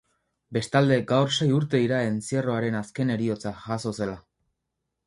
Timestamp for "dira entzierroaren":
1.83-2.79